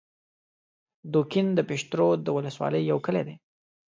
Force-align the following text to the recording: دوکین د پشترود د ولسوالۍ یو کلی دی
دوکین 1.13 1.47
د 1.55 1.59
پشترود 1.69 2.19
د 2.23 2.27
ولسوالۍ 2.37 2.81
یو 2.91 2.97
کلی 3.05 3.23
دی 3.27 3.35